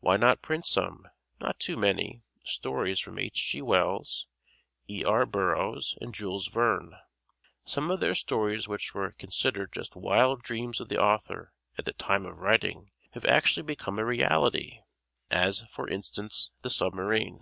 Why 0.00 0.16
not 0.16 0.40
print 0.40 0.64
some 0.64 1.08
(not 1.42 1.60
too 1.60 1.76
many) 1.76 2.22
stories 2.42 3.00
from 3.00 3.18
H. 3.18 3.50
G. 3.50 3.60
Wells, 3.60 4.26
E. 4.88 5.04
R. 5.04 5.26
Burroughs 5.26 5.94
and 6.00 6.14
Jules 6.14 6.48
Verne? 6.48 6.94
Some 7.66 7.90
of 7.90 8.00
their 8.00 8.14
stories 8.14 8.66
which 8.66 8.94
were 8.94 9.12
considered 9.12 9.74
just 9.74 9.94
wild 9.94 10.42
dreams 10.42 10.80
of 10.80 10.88
the 10.88 10.96
author 10.96 11.52
at 11.76 11.84
the 11.84 11.92
time 11.92 12.24
of 12.24 12.38
writing 12.38 12.92
have 13.10 13.26
actually 13.26 13.64
become 13.64 13.98
a 13.98 14.06
reality, 14.06 14.78
as, 15.30 15.64
for 15.68 15.86
instance, 15.86 16.50
the 16.62 16.70
submarine. 16.70 17.40